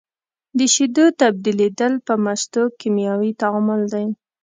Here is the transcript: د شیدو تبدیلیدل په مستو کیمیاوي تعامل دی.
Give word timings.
د 0.57 0.59
شیدو 0.73 1.05
تبدیلیدل 1.21 1.93
په 2.07 2.13
مستو 2.23 2.63
کیمیاوي 2.79 3.31
تعامل 3.41 3.81
دی. 3.93 4.05